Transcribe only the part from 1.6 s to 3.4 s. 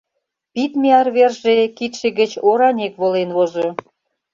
кидше гыч оранек волен